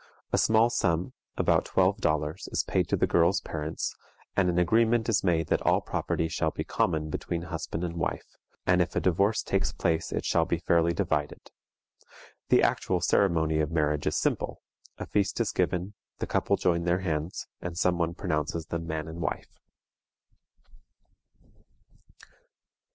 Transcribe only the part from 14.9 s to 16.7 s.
a feast is given, the couple